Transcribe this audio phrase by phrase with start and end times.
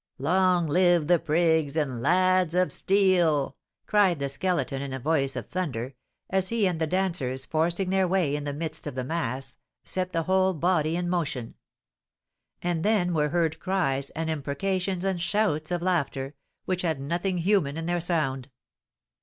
[0.17, 3.55] "Long live the prigs and lads of steel!"
[3.85, 5.93] cried the Skeleton in a voice of thunder,
[6.27, 10.11] as he and the dancers, forcing their way in the midst of the mass, set
[10.11, 11.53] the whole body in motion;
[12.63, 16.33] and then were heard cries, and imprecations, and shouts of laughter,
[16.65, 18.49] which had nothing human in their sound.